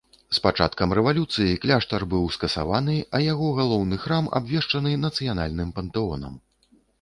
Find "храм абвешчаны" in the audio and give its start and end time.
4.07-4.95